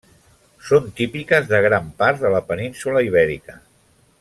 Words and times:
Són 0.69 0.87
típiques 0.99 1.45
de 1.51 1.59
gran 1.67 1.91
part 2.01 2.25
de 2.25 2.33
la 2.37 2.41
península 2.49 3.05
Ibèrica. 3.13 3.61